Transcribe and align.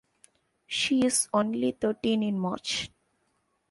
She’s 0.65 1.29
only 1.31 1.73
thirteen 1.73 2.23
in 2.23 2.39
March. 2.39 2.89